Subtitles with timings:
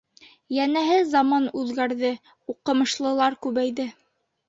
[0.55, 2.13] Йәнәһе, заман үҙгәрҙе,
[2.57, 3.91] уҡымышлылар күбәйҙе.